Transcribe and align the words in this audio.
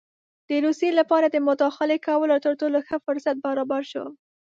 د 0.49 0.51
روسیې 0.65 0.91
لپاره 0.99 1.27
د 1.29 1.37
مداخلې 1.47 1.97
کولو 2.07 2.35
تر 2.45 2.53
ټولو 2.59 2.77
ښه 2.87 2.97
فرصت 3.05 3.35
برابر 3.45 3.81
شو. 3.91 4.05